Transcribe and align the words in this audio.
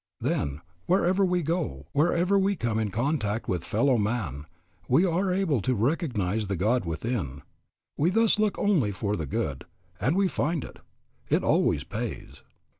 Then, 0.19 0.61
wherever 0.87 1.23
we 1.23 1.43
go, 1.43 1.85
whenever 1.91 2.39
we 2.39 2.55
come 2.55 2.79
in 2.79 2.89
contact 2.89 3.47
with 3.47 3.61
the 3.61 3.67
fellow 3.67 3.99
man, 3.99 4.47
we 4.87 5.05
are 5.05 5.31
able 5.31 5.61
to 5.61 5.75
recognize 5.75 6.47
the 6.47 6.55
God 6.55 6.85
within. 6.85 7.43
We 7.97 8.09
thus 8.09 8.39
look 8.39 8.57
only 8.57 8.91
for 8.91 9.15
the 9.15 9.27
good, 9.27 9.63
and 9.99 10.15
we 10.15 10.27
find 10.27 10.63
it. 10.63 10.79
It 11.29 11.43
always 11.43 11.83
pays. 11.83 12.41